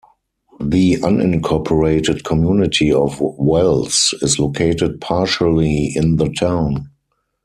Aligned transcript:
The 0.59 0.95
unincorporated 0.95 2.23
community 2.23 2.91
of 2.91 3.19
Wells 3.21 4.15
is 4.23 4.39
located 4.39 4.99
partially 4.99 5.93
in 5.95 6.15
the 6.15 6.29
town. 6.33 6.89